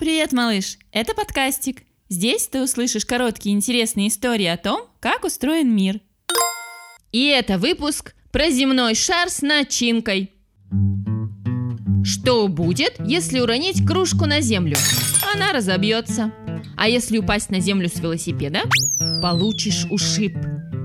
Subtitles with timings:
[0.00, 0.78] Привет, малыш!
[0.90, 1.84] Это подкастик.
[2.08, 6.00] Здесь ты услышишь короткие интересные истории о том, как устроен мир.
[7.12, 10.32] И это выпуск про земной шар с начинкой.
[12.02, 14.76] Что будет, если уронить кружку на землю?
[15.32, 16.32] Она разобьется.
[16.76, 18.62] А если упасть на землю с велосипеда?
[19.22, 20.36] Получишь ушиб.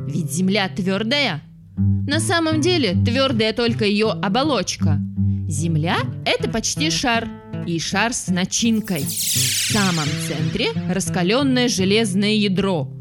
[0.08, 1.42] Ведь земля твердая.
[1.78, 5.00] На самом деле твердая только ее оболочка.
[5.48, 7.28] Земля– это почти шар.
[7.70, 9.04] И шар с начинкой.
[9.04, 12.92] В самом центре раскаленное железное ядро.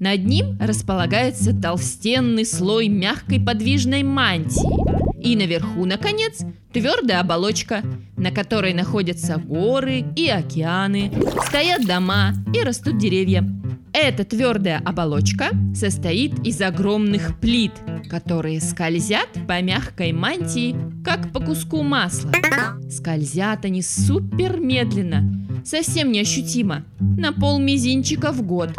[0.00, 5.24] Над ним располагается толстенный слой мягкой подвижной мантии.
[5.24, 6.40] И наверху, наконец,
[6.74, 7.82] твердая оболочка,
[8.18, 11.10] на которой находятся горы и океаны,
[11.46, 13.57] стоят дома и растут деревья.
[14.00, 17.72] Эта твердая оболочка состоит из огромных плит,
[18.08, 22.30] которые скользят по мягкой мантии, как по куску масла.
[22.88, 28.70] Скользят они супер медленно, совсем неощутимо, на пол мизинчика в год.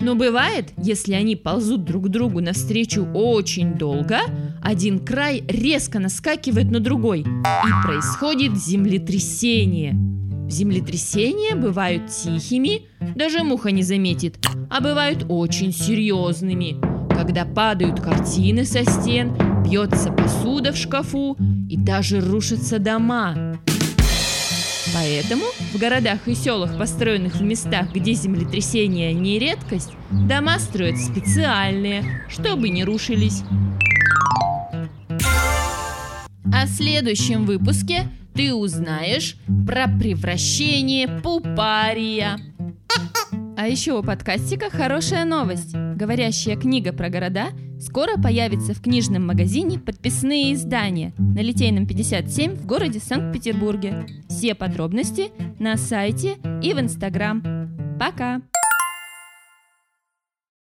[0.00, 4.20] Но бывает, если они ползут друг другу навстречу очень долго,
[4.62, 9.94] один край резко наскакивает на другой, и происходит землетрясение.
[10.48, 12.82] Землетрясения бывают тихими,
[13.14, 14.36] даже муха не заметит,
[14.70, 16.76] а бывают очень серьезными,
[17.14, 21.36] когда падают картины со стен, бьется посуда в шкафу
[21.68, 23.58] и даже рушатся дома.
[24.92, 32.04] Поэтому в городах и селах, построенных в местах, где землетрясения не редкость, дома строят специальные,
[32.28, 33.42] чтобы не рушились.
[36.52, 42.38] А в следующем выпуске ты узнаешь про превращение пупария.
[43.56, 45.74] А еще у подкастика хорошая новость.
[45.74, 52.66] Говорящая книга про города скоро появится в книжном магазине «Подписные издания» на Литейном 57 в
[52.66, 54.06] городе Санкт-Петербурге.
[54.28, 57.42] Все подробности на сайте и в Инстаграм.
[57.98, 58.40] Пока!